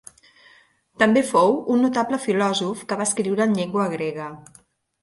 [1.03, 4.37] També fou un notable filòsof, que va escriure en llengua grega.